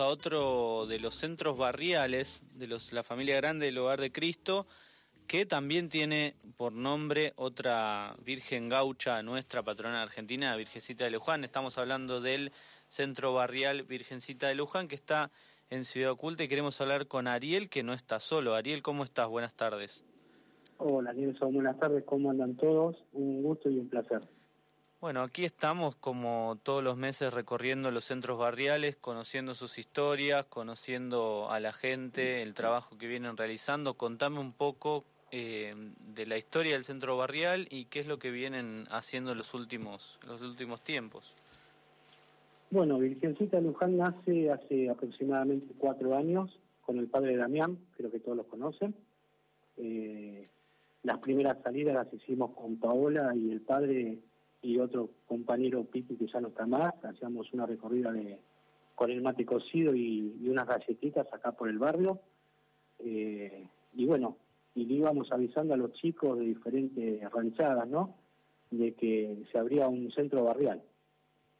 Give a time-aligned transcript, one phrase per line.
[0.00, 4.66] a otro de los centros barriales de los, la familia grande del Hogar de Cristo,
[5.26, 11.44] que también tiene por nombre otra Virgen Gaucha, nuestra patrona argentina, Virgencita de Luján.
[11.44, 12.50] Estamos hablando del
[12.88, 15.30] centro barrial Virgencita de Luján, que está
[15.68, 18.54] en Ciudad Oculta y queremos hablar con Ariel, que no está solo.
[18.54, 19.28] Ariel, ¿cómo estás?
[19.28, 20.04] Buenas tardes.
[20.78, 22.96] Hola, Nelson, buenas tardes, ¿cómo andan todos?
[23.12, 24.20] Un gusto y un placer.
[25.00, 31.48] Bueno, aquí estamos como todos los meses recorriendo los centros barriales, conociendo sus historias, conociendo
[31.50, 33.94] a la gente, el trabajo que vienen realizando.
[33.94, 35.74] Contame un poco eh,
[36.14, 40.20] de la historia del centro barrial y qué es lo que vienen haciendo los últimos,
[40.28, 41.34] los últimos tiempos.
[42.70, 48.36] Bueno, Virgencita Luján nace hace aproximadamente cuatro años con el padre Damián, creo que todos
[48.36, 48.94] lo conocen.
[49.78, 50.46] Eh,
[51.04, 54.18] las primeras salidas las hicimos con Paola y el padre
[54.62, 58.38] y otro compañero Piti que ya no está más, hacíamos una recorrida de
[58.94, 62.20] con el mate cocido y, unas galletitas acá por el barrio.
[62.98, 64.36] Eh, y bueno,
[64.74, 68.14] y le íbamos avisando a los chicos de diferentes ranchadas, ¿no?
[68.70, 70.82] De que se abría un centro barrial,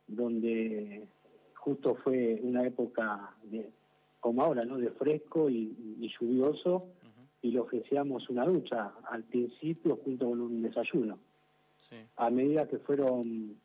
[0.07, 1.09] donde
[1.55, 3.71] justo fue una época de,
[4.21, 4.77] como ahora, ¿no?
[4.77, 6.89] De fresco y, lluvioso,
[7.41, 11.19] y le ofrecíamos una ducha al principio junto con un desayuno
[12.17, 13.57] a medida que fueron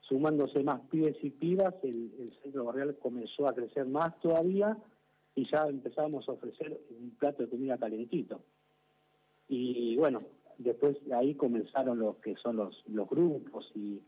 [0.00, 4.76] sumándose más pibes y pibas, el, centro barrial comenzó a crecer más todavía
[5.34, 8.40] y ya empezábamos a ofrecer un plato de comida calentito.
[9.48, 10.20] Y bueno,
[10.58, 14.00] después de ahí comenzaron los que son los, grupos y,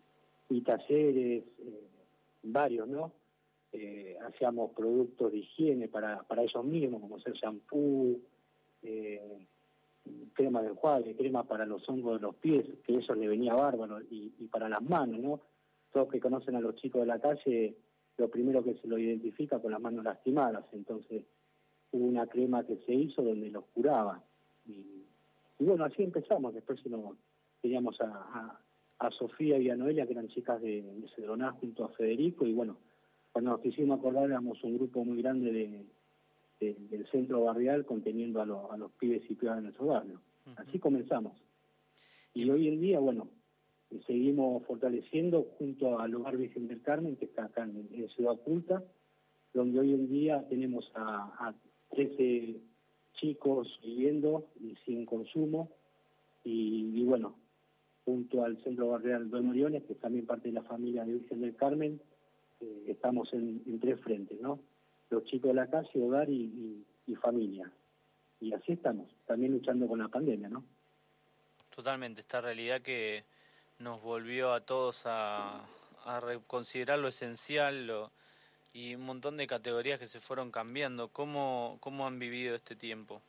[0.63, 1.89] talleres, eh,
[2.43, 3.13] varios, ¿no?
[3.73, 8.19] Eh, hacíamos productos de higiene para, para ellos mismos, como ser shampoo,
[8.83, 9.47] eh,
[10.35, 14.01] crema de enjuague, crema para los hongos de los pies, que eso le venía bárbaro,
[14.11, 15.41] y, para las manos, ¿no?
[15.93, 17.77] Todos que conocen a los chicos de la calle,
[18.17, 21.25] lo primero que se lo identifica con las manos lastimadas, entonces
[21.93, 24.23] hubo una crema que se hizo donde los curaba.
[24.67, 25.05] Y,
[25.59, 27.17] bueno, así empezamos, después nos,
[27.61, 28.59] teníamos a,
[28.99, 32.53] a, Sofía y a Noelia, que eran chicas de, de Cedroná junto a Federico, y
[32.53, 32.77] bueno,
[33.33, 35.87] cuando nos quisimos acordar éramos un grupo muy grande de
[36.61, 40.21] del centro barrial conteniendo a, a los pibes y pibas de nuestro barrio.
[40.57, 41.41] Así comenzamos.
[42.35, 43.29] Y hoy en día, bueno,
[44.07, 48.85] seguimos fortaleciendo junto al Hogar Virgen del Carmen, que está acá en, Ciudad Oculta,
[49.55, 51.55] donde hoy en día tenemos a, a
[51.91, 52.61] 13
[53.15, 55.71] chicos viviendo y sin consumo,
[56.45, 57.37] y, bueno,
[58.05, 61.41] junto al Centro Barrial Don Oriones, que es también parte de la familia de Virgen
[61.43, 62.01] del Carmen,
[62.61, 64.61] eh, estamos en, en tres frentes, ¿no?
[65.11, 66.85] Los chicos de la calle, hogar y,
[67.23, 67.71] familia.
[68.41, 70.63] Y así estamos, también luchando con la pandemia, ¿no?
[71.75, 73.25] Totalmente, esta realidad que
[73.79, 75.65] nos volvió a todos a,
[76.05, 78.13] a reconsiderar lo esencial lo,
[78.75, 81.09] y un montón de categorías que se fueron cambiando.
[81.09, 83.21] ¿Cómo, cómo han vivido este tiempo?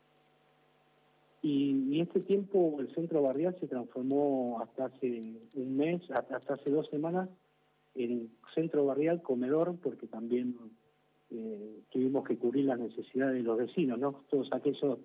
[1.42, 5.22] Y, y, este tiempo el centro barrial se transformó hasta hace
[5.56, 7.30] un mes, hasta, hasta hace dos semanas,
[7.96, 10.58] en centro barrial comedor, porque también
[11.32, 14.24] eh, tuvimos que cubrir las necesidades de los vecinos, ¿no?
[14.30, 15.00] Todos aquellos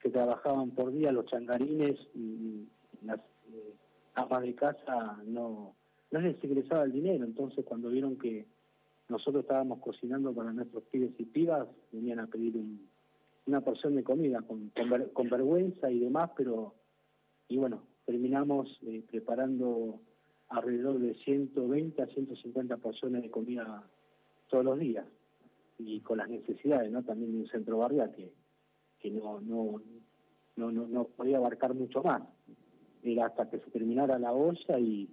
[0.00, 2.66] que trabajaban por día, los changarines y
[3.02, 3.20] las
[3.52, 3.74] eh,
[4.14, 5.76] amas de casa, no,
[6.10, 7.24] no les ingresaba el dinero.
[7.24, 8.46] Entonces, cuando vieron que
[9.08, 12.60] nosotros estábamos cocinando para nuestros pibes y pibas, venían a pedir
[13.46, 14.72] una porción de comida con,
[15.30, 16.74] vergüenza y demás, pero,
[17.48, 20.00] y bueno, terminamos eh, preparando
[20.48, 23.84] alrededor de 120 a 150 porciones de comida
[24.48, 25.06] todos los días
[25.84, 28.32] y con las necesidades no también de un centro barrial que,
[28.98, 29.80] que no, no,
[30.56, 32.22] no, no, podía abarcar mucho más.
[33.02, 35.08] Era hasta que se terminara la olla y,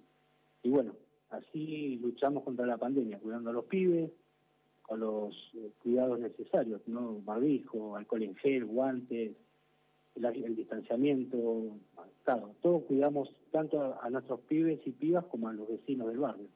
[0.64, 0.94] y bueno,
[1.30, 4.12] así luchamos contra la pandemia, cuidando a los pibes,
[4.82, 7.20] con los eh, cuidados necesarios, ¿no?
[7.22, 9.36] Barbijo, alcohol en gel, guantes,
[10.16, 11.78] el, el distanciamiento,
[12.24, 16.20] claro, todos cuidamos tanto a, a, nuestros pibes y pibas como a los vecinos del
[16.20, 16.48] barrio.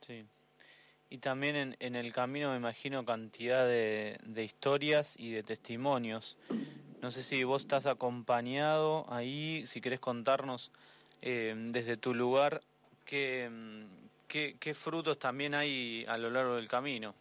[0.00, 0.24] Sí.
[1.10, 6.38] Y también en, en el camino me imagino cantidad de, de historias y de testimonios.
[7.02, 10.70] No sé si vos estás acompañado ahí, si querés contarnos
[11.22, 12.60] eh, desde tu lugar
[13.04, 13.50] qué,
[14.28, 17.14] qué, qué, frutos también hay a lo largo del camino.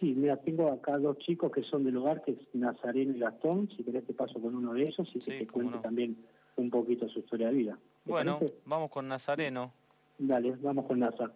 [0.00, 3.68] Sí, mira, tengo acá dos chicos que son del hogar, que es Nazareno y Gastón.
[3.76, 6.16] Si querés te paso con uno de ellos y que te cuente también
[6.56, 7.78] un poquito su historia de vida.
[8.04, 9.72] Bueno, vamos con Nazareno.
[10.18, 11.32] Dale, vamos con Nazar.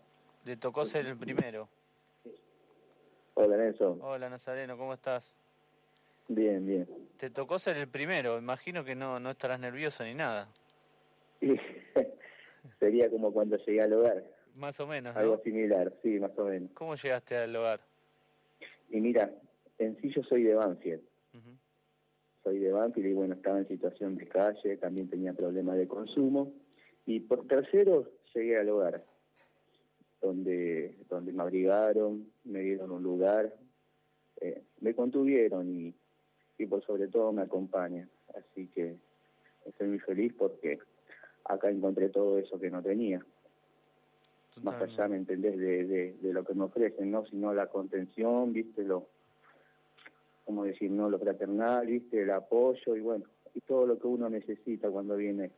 [0.47, 1.69] Le tocó ser el primero.
[3.35, 3.99] Hola Nelson.
[4.01, 5.37] Hola Nazareno, ¿cómo estás?
[6.29, 6.87] Bien, bien.
[7.17, 10.49] Te tocó ser el primero, imagino que no, no estarás nervioso ni nada.
[12.79, 14.23] Sería como cuando llegué al hogar.
[14.55, 16.71] Más o menos, Algo similar, sí, más o menos.
[16.75, 17.81] ¿Cómo llegaste al hogar?
[18.91, 19.33] Y mira,
[19.79, 21.03] en sí yo soy de Banfield.
[22.45, 26.53] Soy de Banfield y bueno, estaba en situación de calle, también tenía problemas de consumo.
[27.05, 29.05] Y por tercero llegué al hogar,
[30.27, 33.55] donde, donde me abrigaron, me dieron un lugar,
[34.41, 35.95] eh, me contuvieron y,
[36.59, 38.11] y por sobre todo me acompañan.
[38.35, 38.97] Así que
[39.65, 40.79] estoy muy feliz porque
[41.45, 43.25] acá encontré todo eso que no tenía.
[44.63, 45.59] Más allá, ¿me entendés?
[45.59, 47.27] De, de, de lo que me ofrecen, ¿no?
[47.27, 48.85] Sino la contención, ¿viste?
[48.85, 49.07] Lo,
[50.47, 50.91] ¿cómo decir?
[50.91, 51.11] ¿No?
[51.11, 52.23] Lo fraternal, ¿viste?
[52.23, 55.51] El apoyo y bueno, y todo lo que uno necesita cuando viene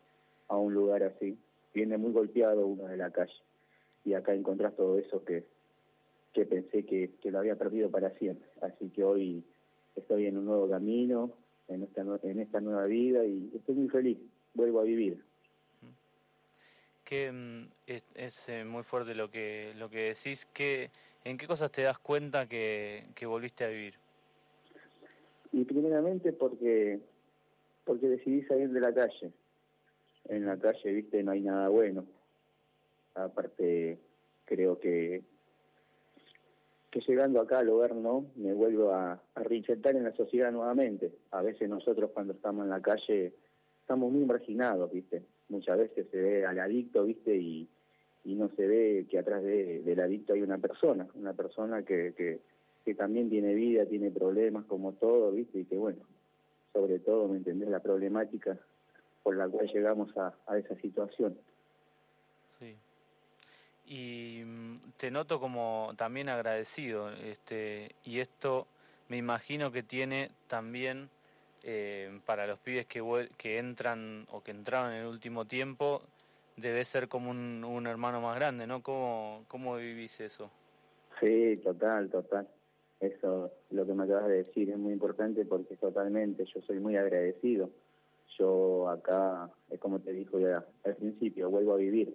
[0.48, 1.38] a un lugar así.
[1.72, 3.40] Viene muy golpeado uno de la calle
[4.08, 5.44] y acá encontrás todo eso que,
[6.32, 8.48] que pensé que, que lo había perdido para siempre.
[8.62, 9.44] Así que hoy
[9.96, 11.32] estoy en un nuevo camino,
[11.68, 14.18] en esta, en esta nueva vida y estoy muy feliz.
[14.54, 15.22] Vuelvo a vivir.
[17.04, 20.46] Que mm, es, es, eh, muy fuerte lo que lo que decís.
[20.46, 20.90] Que,
[21.24, 23.94] ¿En qué cosas te das cuenta que, que volviste a vivir?
[25.52, 27.00] Y primeramente porque
[27.84, 29.32] porque decidí salir de la calle.
[30.28, 32.04] En la calle, viste, no hay nada bueno.
[33.24, 33.98] Aparte,
[34.44, 35.22] creo que
[36.90, 38.26] que llegando acá al hogar, ¿no?
[38.36, 41.12] Me vuelvo a, a en la sociedad nuevamente.
[41.30, 43.34] A veces nosotros cuando estamos en la calle
[43.82, 45.22] estamos muy marginados, ¿viste?
[45.48, 47.36] Muchas veces se ve al adicto, ¿viste?
[47.36, 47.68] Y,
[48.24, 52.14] y no se ve que atrás de, del adicto hay una persona, una persona que,
[52.16, 52.40] que,
[52.84, 55.60] que también tiene vida, tiene problemas como todo, ¿viste?
[55.60, 56.00] Y que bueno,
[56.72, 57.68] sobre todo, ¿me entendés?
[57.68, 58.58] La problemática
[59.22, 61.36] por la cual llegamos a, a esa situación.
[63.88, 68.66] Y mm, te noto como también agradecido, este, y esto
[69.08, 71.08] me imagino que tiene también
[71.64, 76.02] eh, para los pibes que, que entran o que entraron en el último tiempo,
[76.56, 78.82] debe ser como un, un hermano más grande, ¿no?
[78.82, 80.50] ¿Cómo, ¿Cómo vivís eso?
[81.20, 82.46] Sí, total, total.
[83.00, 86.96] Eso, lo que me acabas de decir es muy importante porque totalmente yo soy muy
[86.96, 87.70] agradecido.
[88.38, 92.14] Yo acá, es como te dijo ya al principio, vuelvo a vivir.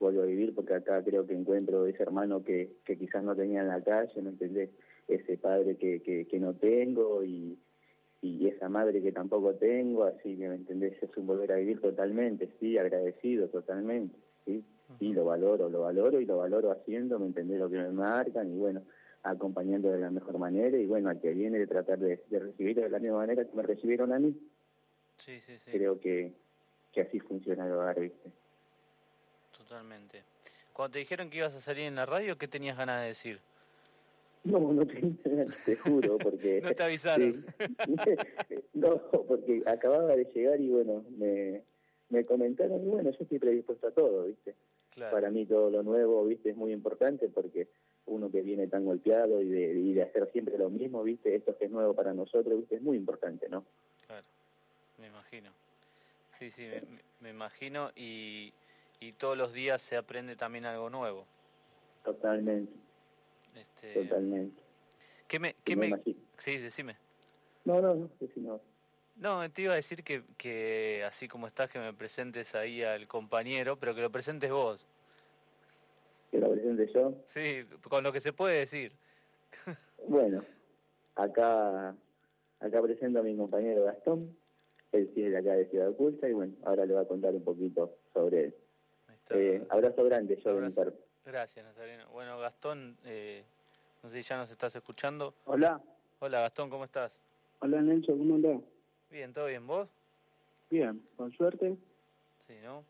[0.00, 3.62] Vuelvo a vivir porque acá creo que encuentro ese hermano que, que quizás no tenía
[3.62, 4.70] en la calle, ¿me entendés?
[5.08, 7.58] Ese padre que, que, que no tengo y,
[8.22, 11.02] y esa madre que tampoco tengo, así que, ¿me entendés?
[11.02, 14.64] Es un volver a vivir totalmente, sí, agradecido totalmente, sí.
[14.98, 17.58] Sí, lo valoro, lo valoro y lo valoro haciendo, ¿me entendés?
[17.60, 18.82] Lo que me marcan y bueno,
[19.22, 22.82] acompañando de la mejor manera y bueno, al que viene de tratar de, de recibirlo
[22.84, 24.34] de la misma manera que me recibieron a mí,
[25.18, 26.32] Sí, sí, sí, creo que,
[26.92, 28.30] que así funciona el hogar, ¿viste?
[29.68, 30.22] Totalmente.
[30.72, 33.40] Cuando te dijeron que ibas a salir en la radio, ¿qué tenías ganas de decir?
[34.44, 34.94] No, no te,
[35.66, 36.60] te juro, porque...
[36.64, 37.34] No te avisaron.
[37.34, 37.42] Sí.
[38.74, 41.62] no, porque acababa de llegar y bueno, me,
[42.08, 44.54] me comentaron y bueno, yo estoy predispuesto a todo, ¿viste?
[44.90, 45.12] Claro.
[45.12, 46.50] Para mí todo lo nuevo, ¿viste?
[46.50, 47.68] Es muy importante porque
[48.06, 51.34] uno que viene tan golpeado y de, y de hacer siempre lo mismo, ¿viste?
[51.34, 52.76] Esto que es nuevo para nosotros, ¿viste?
[52.76, 53.64] Es muy importante, ¿no?
[54.06, 54.24] Claro,
[54.98, 55.50] me imagino.
[56.38, 58.52] Sí, sí, me, me- me imagino y,
[59.00, 61.26] y todos los días se aprende también algo nuevo.
[62.04, 62.72] Totalmente,
[63.54, 64.62] Este, totalmente.
[65.26, 66.02] ¿Qué me, Sí, qué me
[66.36, 66.96] sí, decime.
[67.64, 69.50] No, no, no, sí, no.
[69.50, 73.76] Te iba a decir que, que así como estás, que me presentes ahí al compañero,
[73.76, 74.86] pero que lo presentes vos.
[76.30, 77.14] Que lo presente yo.
[77.24, 78.92] Sí, con lo que se puede decir.
[80.06, 80.42] Bueno,
[81.16, 81.94] acá
[82.60, 84.36] acá presento a mi compañero Gastón,
[84.92, 87.34] él sí es de acá de Ciudad Oculta y bueno, ahora le voy a contar
[87.34, 88.54] un poquito sobre él.
[89.30, 90.92] Eh, abrazo grande yo Abrazo.
[91.24, 92.08] Gracias, Nazareno.
[92.10, 93.44] Bueno, Gastón, eh,
[94.02, 95.34] no sé si ya nos estás escuchando.
[95.44, 95.80] Hola,
[96.20, 97.18] Hola, Gastón, ¿cómo estás?
[97.60, 98.60] hola Nelson, ¿cómo andás?
[99.10, 99.66] Bien, ¿todo bien?
[99.66, 99.88] ¿Vos?
[100.70, 101.76] Bien, con suerte.
[102.46, 102.84] Sí, ¿no?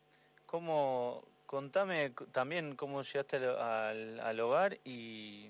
[0.45, 5.49] ¿Cómo, contame también cómo llegaste al, al, al hogar y,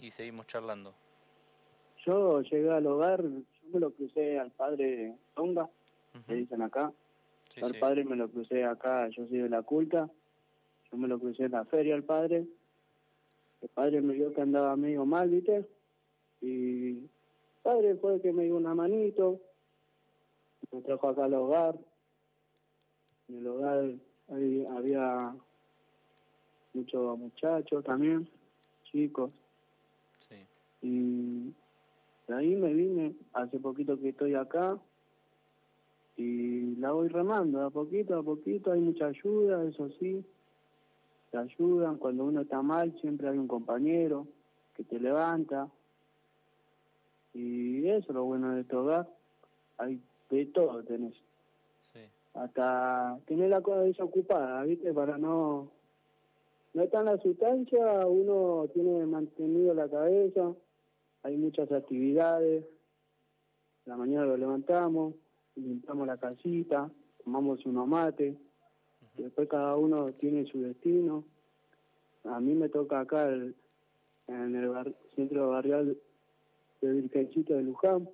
[0.00, 0.94] y seguimos charlando.
[2.06, 6.22] Yo llegué al hogar, yo me lo crucé al padre Tonga, Ujú.
[6.28, 6.92] le dicen acá.
[7.60, 7.78] Sí, al sí.
[7.78, 10.10] padre me lo crucé acá, yo soy de la culta.
[10.90, 12.46] Yo me lo crucé en la feria al padre.
[13.60, 15.68] El padre me vio que andaba medio mal, ¿viste?
[16.40, 17.10] Y el
[17.62, 19.40] padre fue el que me dio una manito.
[20.72, 21.78] Me trajo acá al hogar.
[23.28, 23.94] En el hogar
[24.28, 25.34] ahí había
[26.72, 28.28] muchos muchachos también,
[28.84, 29.32] chicos.
[30.28, 30.36] Sí.
[30.82, 31.54] Y
[32.26, 34.80] de ahí me vine, hace poquito que estoy acá
[36.80, 40.24] la voy remando, a poquito a poquito, hay mucha ayuda, eso sí,
[41.30, 44.26] te ayudan, cuando uno está mal siempre hay un compañero
[44.74, 45.68] que te levanta
[47.32, 49.08] y eso es lo bueno de este hogar,
[49.78, 51.14] hay de todo tenés,
[51.92, 52.00] Sí.
[52.34, 54.92] hasta tener la cosa desocupada, ¿viste?
[54.92, 55.70] Para no...
[56.72, 60.52] No está en la sustancia, uno tiene mantenido la cabeza,
[61.24, 62.64] hay muchas actividades.
[63.86, 65.14] La mañana lo levantamos,
[65.56, 66.90] limpiamos la casita,
[67.24, 68.36] tomamos unos mates,
[69.16, 71.24] después cada uno tiene su destino.
[72.24, 73.54] A mí me toca acá en
[74.28, 75.96] el centro barrial
[76.80, 78.08] de Virgencito de Luján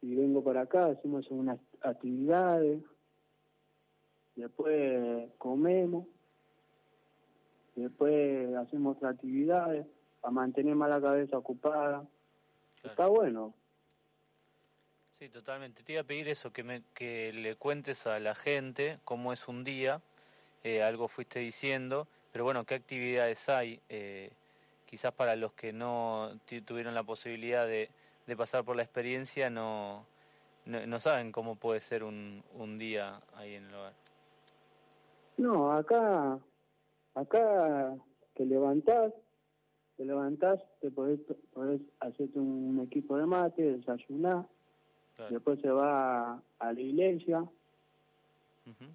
[0.00, 2.82] y vengo para acá, hacemos unas actividades,
[4.36, 6.06] después comemos,
[7.74, 9.86] después hacemos otras actividades
[10.20, 12.08] para mantener más la cabeza ocupada.
[12.84, 13.54] Está bueno.
[15.18, 15.82] Sí, totalmente.
[15.82, 19.48] Te iba a pedir eso, que, me, que le cuentes a la gente cómo es
[19.48, 20.00] un día,
[20.62, 23.80] eh, algo fuiste diciendo, pero bueno, ¿qué actividades hay?
[23.88, 24.30] Eh,
[24.86, 26.30] quizás para los que no
[26.64, 27.90] tuvieron la posibilidad de,
[28.28, 30.04] de pasar por la experiencia no,
[30.66, 33.94] no, saben cómo puede ser un, un día ahí en el hogar.
[35.36, 36.38] No, acá,
[37.14, 37.92] acá
[38.34, 39.12] te levantás,
[39.96, 41.18] te levantás, te podés,
[41.52, 43.80] podés hacerte un equipo de mate,
[45.30, 47.44] después se va a la iglesia,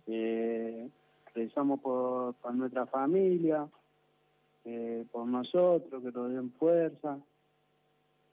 [0.08, 0.89] eh,
[1.34, 3.68] rezamos por, por nuestra familia,
[4.65, 7.20] eh, por nosotros, que nos den fuerza.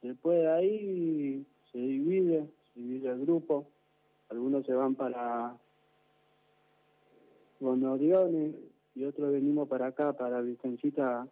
[0.02, 3.66] Después de ahí se divide, se divide el grupo.
[4.28, 5.56] Algunos se van para
[7.58, 8.54] Bonoriones
[8.94, 11.26] y otros venimos para acá, para Virgencita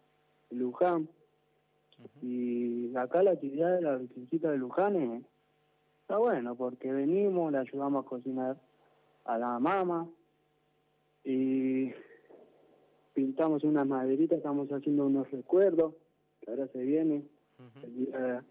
[0.51, 1.09] Luján.
[2.21, 5.25] Y acá la actividad de la Virgencita de Luján
[6.09, 8.57] está bueno porque venimos, le ayudamos a cocinar
[9.25, 10.09] a la mamá
[11.23, 11.91] y
[13.13, 15.93] pintamos unas maderitas, estamos haciendo unos recuerdos,
[16.41, 17.23] que ahora se viene
[17.83, 18.43] el,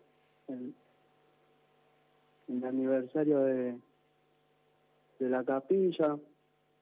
[2.46, 3.76] el, aniversario de,
[5.18, 6.16] de la capilla,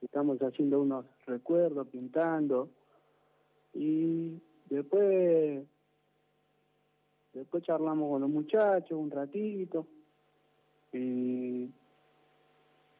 [0.03, 2.69] estamos haciendo unos recuerdos, pintando,
[3.73, 5.67] y después
[7.33, 9.87] después charlamos con los muchachos un ratito,
[10.93, 11.71] y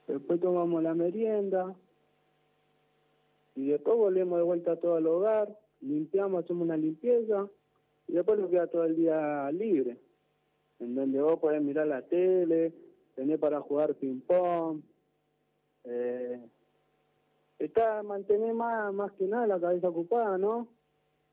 [0.07, 1.75] después tomamos la merienda,
[3.55, 7.49] y después volvemos de vuelta todo el hogar, limpiamos, hacemos una limpieza,
[8.07, 9.99] y después nos queda todo el día libre,
[10.79, 12.73] en donde vos podés mirar la tele,
[13.15, 14.83] tener para jugar ping-pong,
[15.85, 16.41] eh,
[17.59, 20.69] está mantener más, más que nada la cabeza ocupada, ¿no?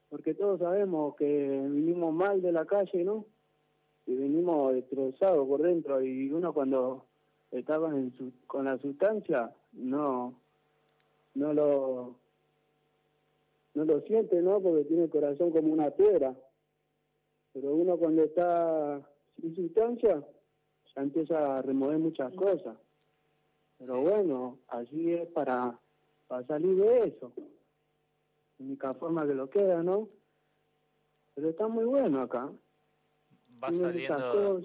[0.09, 3.25] Porque todos sabemos que vinimos mal de la calle, ¿no?
[4.05, 7.05] Y vinimos destrozados por dentro y uno cuando
[7.51, 10.39] estaba en su, con la sustancia no
[11.35, 12.15] no lo
[13.73, 14.59] no lo siente, ¿no?
[14.59, 16.35] Porque tiene el corazón como una piedra.
[17.53, 19.01] Pero uno cuando está
[19.39, 20.23] sin sustancia
[20.95, 22.77] ya empieza a remover muchas cosas.
[23.79, 25.77] Pero bueno, así es para,
[26.27, 27.33] para salir de eso.
[28.59, 30.07] única forma que lo queda, ¿no?
[31.35, 32.51] Pero está muy bueno acá.
[33.63, 34.61] Va saliendo,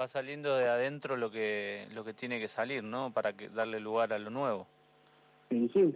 [0.00, 3.12] va saliendo de adentro lo que lo que tiene que salir, ¿no?
[3.12, 4.66] Para que darle lugar a lo nuevo.
[5.48, 5.94] Sí, sí.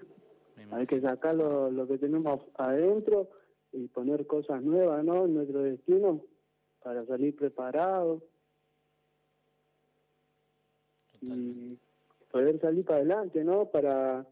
[0.72, 3.28] Hay que sacar lo, lo que tenemos adentro
[3.72, 5.26] y poner cosas nuevas, ¿no?
[5.26, 6.20] En nuestro destino
[6.82, 8.22] para salir preparados
[11.20, 11.78] y
[12.30, 13.66] poder salir para adelante, ¿no?
[13.66, 14.26] Para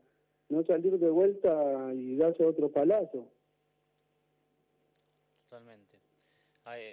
[0.49, 3.29] no salir de vuelta y darse otro palazo.
[5.49, 5.99] Totalmente.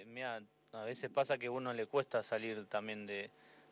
[0.06, 0.40] mira,
[0.72, 3.30] a veces pasa que a uno le cuesta salir también de,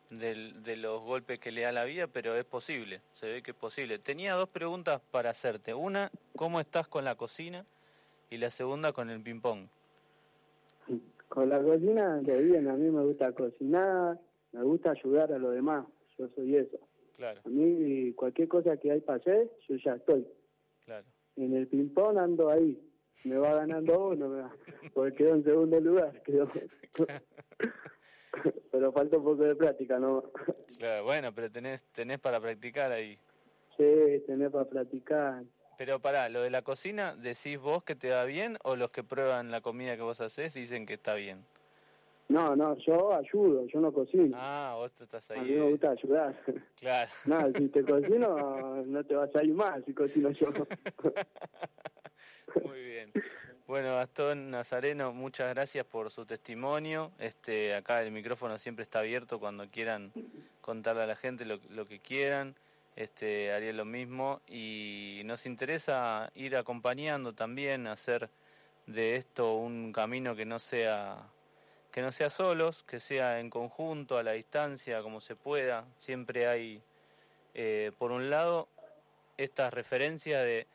[0.09, 3.57] de, los golpes que le da la vida, pero es posible, se ve que es
[3.57, 3.99] posible.
[3.99, 5.73] Tenía dos preguntas para hacerte.
[5.73, 7.65] Una, ¿cómo estás con la cocina?
[8.29, 9.67] Y la segunda, con el ping-pong.
[11.29, 14.19] Con la cocina, de bien, a mí me gusta cocinar,
[14.53, 15.85] me gusta ayudar a los demás,
[16.17, 16.77] yo soy eso.
[17.15, 17.41] Claro.
[17.45, 20.25] A mí cualquier cosa que hay para hacer, yo ya estoy.
[20.85, 21.05] Claro.
[21.35, 22.79] En el ping-pong ando ahí,
[23.25, 24.51] me va ganando uno,
[24.93, 26.45] porque quedó en segundo lugar, quedó.
[28.71, 30.23] pero falta un poco de práctica, ¿no?
[30.77, 33.17] Claro, bueno, pero tenés, tenés para practicar ahí.
[33.75, 35.43] Sí, tenés para practicar.
[35.77, 39.03] Pero pará, lo de la cocina, ¿decís vos que te va bien o los que
[39.03, 41.45] prueban la comida que vos haces dicen que está bien?
[42.29, 44.35] No, no, yo ayudo, yo no cocino.
[44.37, 45.39] Ah, vos te estás ahí.
[45.39, 46.35] A mí me gusta ayudar.
[46.75, 47.11] Claro.
[47.25, 50.47] no, si te cocino, no te vas a ir mal si cocino yo.
[52.63, 53.11] Muy bien.
[53.67, 57.11] Bueno, Gastón Nazareno, muchas gracias por su testimonio.
[57.19, 60.13] Este, acá el micrófono siempre está abierto cuando quieran
[60.61, 62.55] contarle a la gente lo, lo que quieran.
[62.95, 68.29] Este, haría lo mismo y nos interesa ir acompañando también, hacer
[68.87, 71.29] de esto un camino que no sea
[71.97, 75.83] que no sea solos, que sea en conjunto, a la distancia, como se pueda.
[75.97, 76.79] Siempre hay,
[77.55, 78.67] eh, por un lado,
[79.37, 80.67] esta referencia de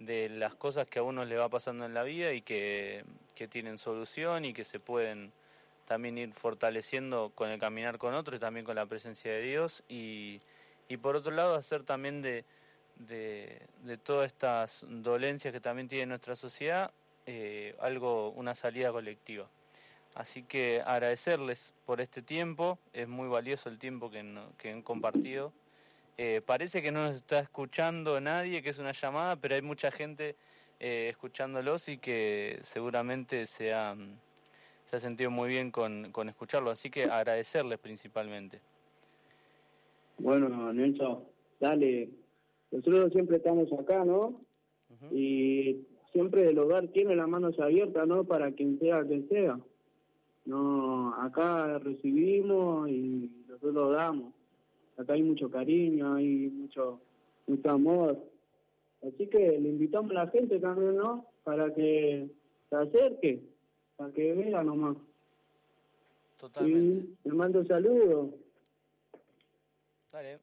[0.00, 3.04] de las cosas que a uno le va pasando en la vida y que,
[3.48, 5.32] tienen solución y que se pueden
[5.86, 9.82] también ir fortaleciendo con el caminar con otros y también con la presencia de Dios
[9.88, 10.42] y,
[10.90, 12.44] y por otro lado hacer también de,
[12.98, 16.90] de, todas estas dolencias que también tiene nuestra sociedad
[17.24, 19.48] eh, algo, una salida colectiva.
[20.14, 24.22] Así que agradecerles por este tiempo, es muy valioso el tiempo que,
[24.58, 25.52] que han compartido.
[26.22, 29.90] Eh, parece que no nos está escuchando nadie, que es una llamada, pero hay mucha
[29.90, 30.36] gente
[30.78, 33.96] eh, escuchándolos y que seguramente se ha,
[34.84, 36.70] se ha sentido muy bien con, con escucharlo.
[36.70, 38.60] Así que agradecerles principalmente.
[40.18, 41.24] Bueno, Nelson,
[41.58, 42.10] dale.
[42.70, 44.34] Nosotros siempre estamos acá, ¿no?
[45.10, 48.24] Y siempre el hogar tiene las manos abiertas, ¿no?
[48.24, 49.58] Para quien sea quien sea.
[50.44, 54.34] No, acá recibimos y nosotros damos.
[55.00, 57.00] Acá hay mucho cariño, hay mucho,
[57.46, 58.22] mucho amor.
[59.02, 61.24] Así que le invitamos a la gente también, ¿no?
[61.42, 62.28] Para que
[62.68, 63.42] se acerque,
[63.96, 64.98] para que vea nomás.
[66.38, 67.06] Totalmente.
[67.24, 68.34] Y le mando saludos.
[70.12, 70.38] Dale,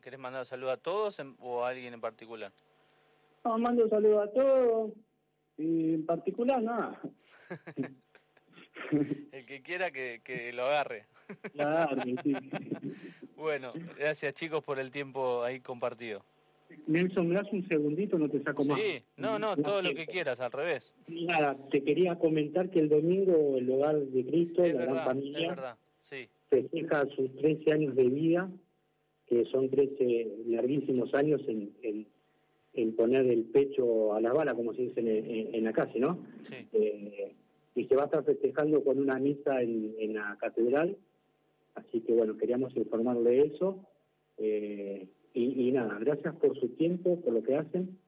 [0.00, 2.52] ¿querés mandar un saludo a todos o a alguien en particular?
[3.44, 4.92] No, mando saludos a todos
[5.58, 7.02] y en particular nada.
[9.32, 11.06] El que quiera que, que lo agarre.
[12.22, 12.34] Sí.
[13.36, 16.24] Bueno, gracias chicos por el tiempo ahí compartido.
[16.86, 18.18] Nelson, ¿me das un segundito?
[18.18, 18.80] No te saco más.
[18.80, 20.94] Sí, no, no, todo lo que quieras, al revés.
[21.08, 25.48] Nada, te quería comentar que el domingo el hogar de Cristo, la gran familia, es
[25.48, 26.28] verdad, sí.
[26.48, 28.50] festeja sus 13 años de vida,
[29.26, 32.06] que son 13 larguísimos años en, en,
[32.74, 36.26] en poner el pecho a la bala, como se dice en, en, la calle, ¿no?
[36.42, 36.66] Sí.
[36.72, 37.34] Eh,
[37.74, 40.96] y se va a estar festejando con una misa en, en la catedral.
[41.74, 43.84] Así que bueno, queríamos informarle de eso.
[44.38, 47.98] Eh, y, nada, gracias por su tiempo, por lo que hacen.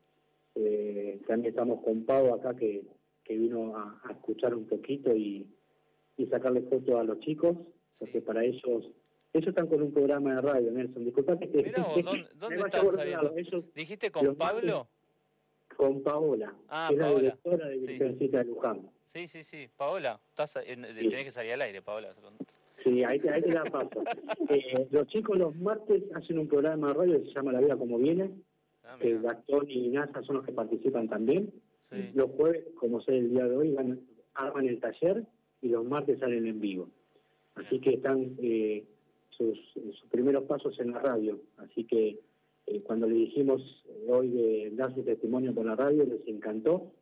[0.54, 2.84] Eh, también estamos con Pau acá que,
[3.24, 5.48] que vino a, escuchar un poquito y,
[6.16, 7.56] y sacarle fotos a los chicos,
[7.98, 8.92] porque para ellos
[9.32, 11.04] ellos están con un programa de radio, Nelson.
[11.04, 11.62] Disculpate que...
[11.64, 14.88] Mirá ¿dónde, dónde están ¿Dijiste con Pablo?
[15.76, 17.12] con Paola, ah, que es Paola.
[17.12, 18.44] la directora de Virgencita sí.
[18.44, 18.90] de Luján.
[19.06, 19.68] Sí, sí, sí.
[19.76, 21.08] Paola, estás, eh, sí.
[21.08, 22.10] tenés que salir al aire, Paola.
[22.82, 24.02] Sí, ahí, ahí te la paso.
[24.48, 27.76] eh, los chicos los martes hacen un programa de radio que se llama La Vida
[27.76, 28.30] Como Viene,
[28.84, 31.52] ah, que Gastón y Nasa son los que participan también.
[31.90, 32.10] Sí.
[32.14, 34.00] Los jueves, como sé el día de hoy, van,
[34.34, 35.24] arman el taller
[35.62, 36.90] y los martes salen en vivo.
[37.54, 38.84] Así que están eh,
[39.30, 41.40] sus, sus, primeros pasos en la radio.
[41.56, 42.20] Así que
[42.66, 46.92] eh, cuando le dijimos hoy de dar su testimonio por la radio, les encantó.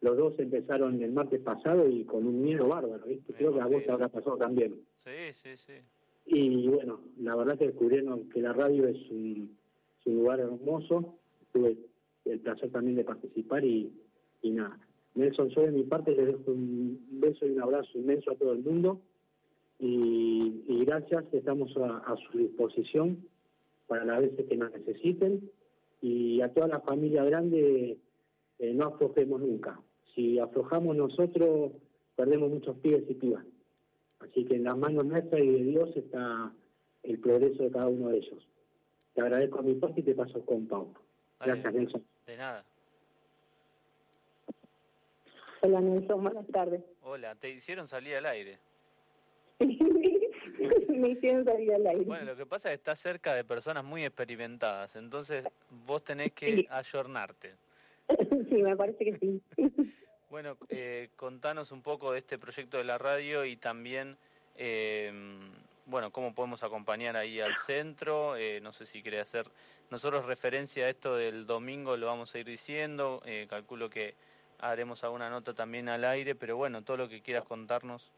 [0.00, 3.34] Los dos empezaron el martes pasado y con un miedo bárbaro, ¿viste?
[3.34, 4.80] Creo que a vos te habrá pasado también.
[4.94, 5.74] Sí, sí, sí.
[6.26, 9.56] Y bueno, la verdad que descubrieron que la radio es un,
[9.98, 11.18] es un lugar hermoso.
[11.52, 11.76] Tuve
[12.24, 13.92] el placer también de participar y,
[14.42, 14.78] y nada.
[15.14, 18.52] Nelson, yo de mi parte les dejo un beso y un abrazo inmenso a todo
[18.52, 19.02] el mundo.
[19.78, 23.26] Y, y gracias, estamos a, a, su disposición
[23.86, 25.50] para las veces que nos necesiten.
[26.00, 27.98] Y a toda la familia grande,
[28.58, 29.80] eh, no aflojemos nunca.
[30.14, 31.72] Si aflojamos nosotros,
[32.16, 33.44] perdemos muchos pibes y pibas.
[34.20, 36.52] Así que en las manos nuestras y de Dios está
[37.02, 38.46] el progreso de cada uno de ellos.
[39.14, 40.92] Te agradezco a mi parte y te paso con Pau.
[41.40, 41.78] Gracias, vale.
[41.78, 42.04] Nelson.
[42.26, 42.64] De nada.
[45.62, 46.22] Hola, Nelson.
[46.22, 46.82] Buenas tardes.
[47.02, 48.58] Hola, te hicieron salir al aire.
[50.88, 52.04] Me hicieron salir al aire.
[52.04, 55.44] Bueno, lo que pasa es que estás cerca de personas muy experimentadas, entonces
[55.86, 56.66] vos tenés que Sí.
[56.70, 57.54] ayornarte.
[58.50, 59.42] Sí, me parece que sí.
[60.30, 64.16] Bueno, eh, contanos un poco de este proyecto de la radio y también,
[64.56, 65.12] eh,
[65.86, 68.36] bueno, cómo podemos acompañar ahí al centro.
[68.36, 69.46] Eh, no sé si querés hacer
[69.90, 73.22] nosotros referencia a esto del domingo, lo vamos a ir diciendo.
[73.48, 74.14] Calculo que
[74.60, 78.12] haremos alguna nota también al aire, pero bueno, todo lo que quieras contarnos.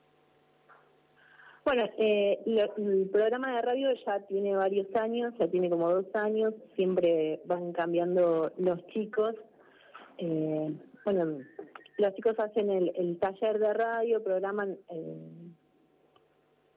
[1.64, 6.06] Bueno, eh, lo, el programa de radio ya tiene varios años, ya tiene como dos
[6.14, 9.36] años, siempre van cambiando los chicos.
[10.24, 10.72] Eh,
[11.04, 11.38] bueno,
[11.98, 15.50] los chicos hacen el, el, taller de radio, programan, eh,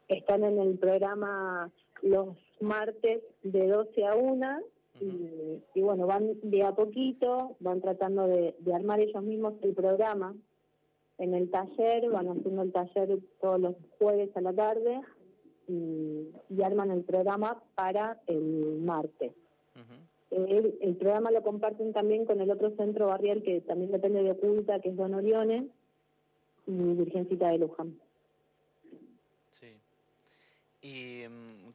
[0.08, 4.60] están en el programa los martes de 12 a 1
[5.00, 9.76] y, y, bueno, van de a poquito, van tratando de, de armar ellos mismos el
[9.76, 10.34] programa
[11.20, 15.02] en el taller, van haciendo el taller todos los jueves a la tarde
[15.68, 19.34] y, y arman el programa para el martes.
[19.76, 20.05] Uh -huh.
[20.36, 24.32] El, el, programa lo comparten también con el otro centro barrial que también depende de
[24.32, 25.68] Oculta, que es Don Orione
[26.68, 28.00] y Virgencita de Luján.
[29.50, 29.68] Sí.
[30.82, 31.24] ¿Y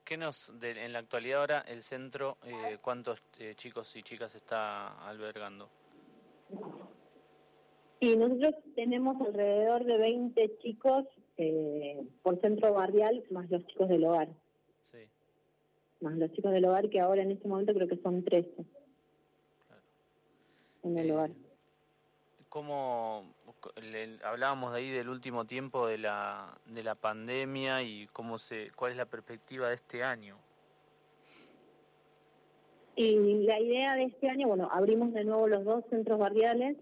[0.05, 4.35] qué nos, de, en la actualidad ahora, el centro, eh, cuántos eh, chicos y chicas
[4.35, 5.68] está albergando?
[8.01, 14.05] Y nosotros tenemos alrededor de 20 chicos eh, por centro barrial más los chicos del
[14.05, 14.29] hogar.
[14.83, 14.99] Sí.
[16.00, 18.64] Más los chicos del hogar que ahora en este momento creo que son 13
[20.82, 21.30] en el Eh, hogar.
[22.48, 23.22] ¿Cómo
[23.82, 28.70] le- hablábamos de ahí del último tiempo de la, de la pandemia y cómo se,
[28.72, 30.36] cuál es la perspectiva de este año?
[32.96, 36.76] Y la idea de este año, bueno, abrimos de nuevo los dos centros barriales.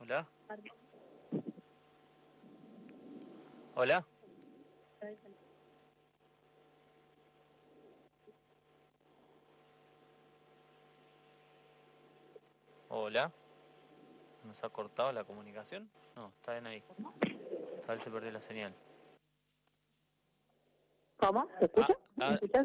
[0.00, 0.26] Hola.
[3.74, 4.06] Hola.
[12.88, 13.30] Hola.
[14.42, 15.90] ¿Se ¿Nos ha cortado la comunicación?
[16.16, 16.82] No, está bien ahí.
[17.86, 18.74] Tal vez se perdió la señal.
[21.18, 21.48] ¿Cómo?
[21.58, 21.98] ¿Se escucha?
[22.20, 22.60] Ah, ah, te-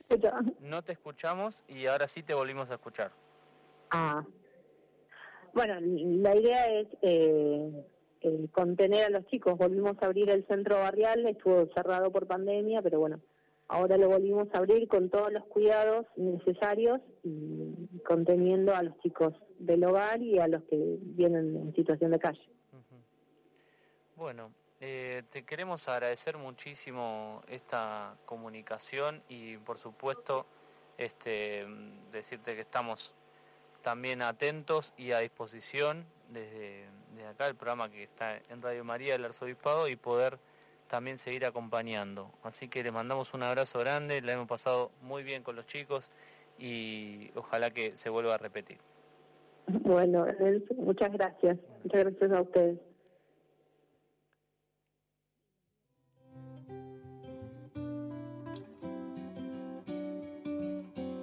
[0.00, 0.30] escucho.
[0.60, 3.12] No te escuchamos y ahora sí te volvimos a escuchar.
[3.90, 4.24] Ah.
[5.52, 7.86] Bueno, la idea es eh,
[8.24, 9.56] eh, contener a los chicos.
[9.58, 13.20] Volvimos a abrir el centro barrial, estuvo cerrado por pandemia, pero bueno,
[13.68, 19.34] ahora lo volvimos a abrir con todos los cuidados necesarios y conteniendo a los chicos
[19.58, 22.48] del hogar y a los que vienen en situación de calle.
[24.16, 30.46] Bueno, eh, te queremos agradecer muchísimo esta comunicación y por supuesto
[30.98, 31.66] este,
[32.12, 33.16] decirte que estamos
[33.82, 36.86] también atentos y a disposición desde,
[37.26, 40.38] acá el programa que está en Radio María del Arzobispado y poder
[40.88, 42.30] también seguir acompañando.
[42.42, 46.10] Así que les mandamos un abrazo grande, la hemos pasado muy bien con los chicos
[46.58, 48.78] y ojalá que se vuelva a repetir.
[49.66, 50.26] Bueno,
[50.76, 51.56] muchas gracias.
[51.84, 52.78] Muchas gracias a ustedes.